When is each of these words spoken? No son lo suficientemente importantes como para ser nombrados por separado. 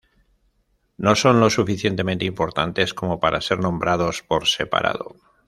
No 0.97 1.13
son 1.13 1.39
lo 1.39 1.51
suficientemente 1.51 2.25
importantes 2.25 2.95
como 2.95 3.19
para 3.19 3.39
ser 3.39 3.59
nombrados 3.59 4.23
por 4.23 4.47
separado. 4.47 5.15